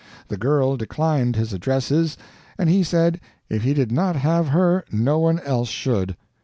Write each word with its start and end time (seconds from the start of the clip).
The 0.29 0.35
girl 0.37 0.77
declined 0.77 1.35
his 1.35 1.53
addresses, 1.53 2.17
and 2.57 2.71
he 2.71 2.81
said 2.81 3.19
if 3.49 3.61
he 3.61 3.75
did 3.75 3.91
not 3.91 4.15
have 4.15 4.47
her 4.47 4.83
no 4.91 5.19
one 5.19 5.39
else 5.41 5.69
should. 5.69 6.17